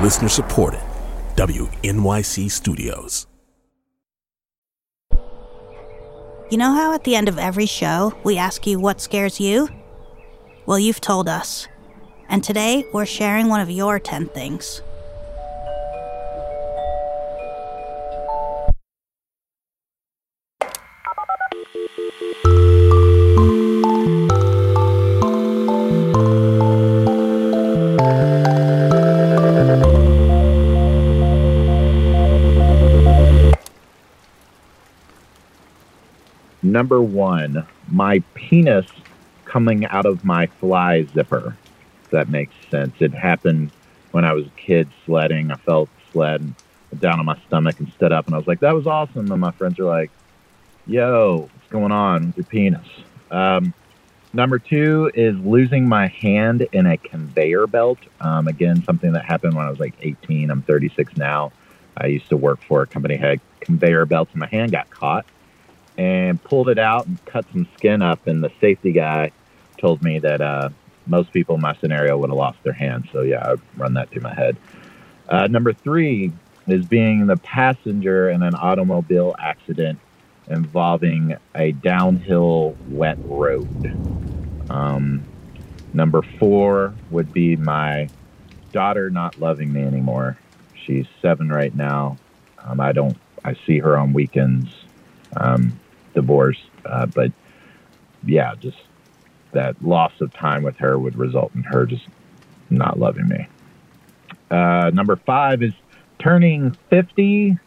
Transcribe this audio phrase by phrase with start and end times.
[0.00, 0.80] Listener supported.
[1.36, 3.26] WNYC Studios.
[6.50, 9.68] You know how at the end of every show we ask you what scares you?
[10.66, 11.66] Well, you've told us.
[12.28, 14.82] And today we're sharing one of your 10 things.
[36.72, 38.86] Number one, my penis
[39.44, 41.54] coming out of my fly zipper.
[42.04, 42.94] If that makes sense.
[42.98, 43.72] It happened
[44.12, 45.50] when I was a kid sledding.
[45.50, 46.54] I felt sled
[46.98, 49.38] down on my stomach and stood up, and I was like, "That was awesome." And
[49.38, 50.10] my friends are like,
[50.86, 52.88] "Yo, what's going on with your penis?"
[53.30, 53.74] Um,
[54.32, 57.98] number two is losing my hand in a conveyor belt.
[58.22, 60.50] Um, again, something that happened when I was like 18.
[60.50, 61.52] I'm 36 now.
[61.98, 65.26] I used to work for a company had conveyor belts, and my hand got caught
[65.96, 68.26] and pulled it out and cut some skin up.
[68.26, 69.32] And the safety guy
[69.80, 70.70] told me that uh,
[71.06, 73.08] most people in my scenario would have lost their hand.
[73.12, 74.56] So yeah, I've run that through my head.
[75.28, 76.32] Uh, number three
[76.68, 79.98] is being the passenger in an automobile accident
[80.48, 83.92] involving a downhill wet road.
[84.68, 85.26] Um,
[85.92, 88.10] number four would be my
[88.72, 90.38] daughter not loving me anymore.
[90.86, 92.18] She's seven right now.
[92.64, 93.18] Um, I don't.
[93.44, 94.68] I see her on weekends.
[95.36, 95.78] Um,
[96.14, 97.32] divorced, uh, but
[98.24, 98.76] yeah, just
[99.52, 102.06] that loss of time with her would result in her just
[102.70, 103.46] not loving me.
[104.50, 105.72] Uh, number five is
[106.18, 107.58] turning 50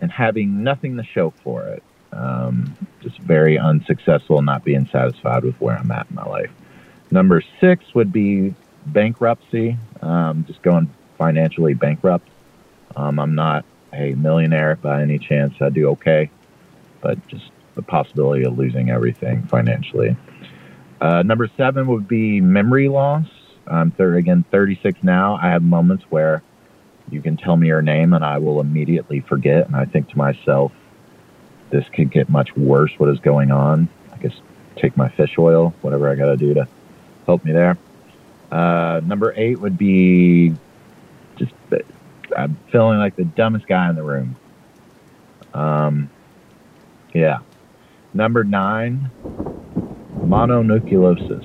[0.00, 1.82] and having nothing to show for it.
[2.12, 6.50] Um, just very unsuccessful, not being satisfied with where I'm at in my life.
[7.10, 8.54] Number six would be
[8.86, 12.28] bankruptcy, um, just going financially bankrupt.
[12.96, 15.54] Um, I'm not a millionaire by any chance.
[15.60, 16.30] I do okay,
[17.02, 20.16] but just the possibility of losing everything financially.
[21.00, 23.26] Uh, number seven would be memory loss.
[23.66, 25.38] I'm thir- again 36 now.
[25.42, 26.42] I have moments where
[27.10, 29.66] you can tell me your name and I will immediately forget.
[29.66, 30.72] And I think to myself,
[31.70, 32.92] this could get much worse.
[32.98, 33.88] What is going on?
[34.12, 34.32] I guess
[34.76, 36.68] take my fish oil, whatever I got to do to
[37.26, 37.76] help me there.
[38.50, 40.54] Uh, number eight would be
[41.36, 41.52] just
[42.36, 44.36] I'm feeling like the dumbest guy in the room.
[45.54, 46.10] Um,
[47.14, 47.40] yeah.
[48.14, 49.10] Number nine,
[50.24, 51.44] mononucleosis.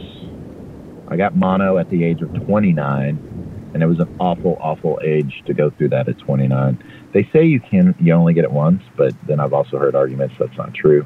[1.07, 5.43] I got mono at the age of 29, and it was an awful, awful age
[5.45, 6.83] to go through that at 29.
[7.13, 10.35] They say you can, you only get it once, but then I've also heard arguments
[10.37, 11.05] that's not true.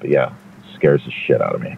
[0.00, 0.32] But yeah,
[0.74, 1.76] scares the shit out of me.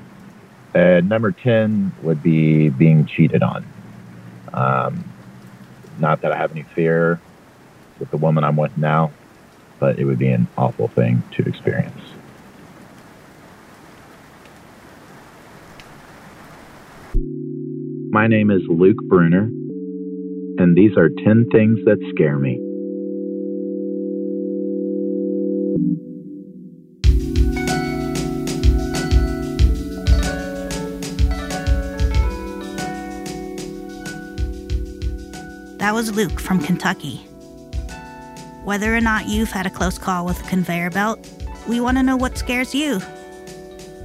[0.75, 3.65] And number 10 would be being cheated on.
[4.53, 5.05] Um,
[5.99, 7.21] not that I have any fear
[7.99, 9.13] with the woman I'm with now,
[9.79, 12.01] but it would be an awful thing to experience.
[18.11, 19.51] My name is Luke Bruner,
[20.59, 22.61] and these are 10 things that scare me.
[35.79, 37.27] That was Luke from Kentucky.
[38.65, 41.19] Whether or not you've had a close call with a conveyor belt,
[41.69, 42.99] we want to know what scares you.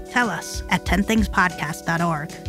[0.10, 2.49] Tell us at 10thingspodcast.org.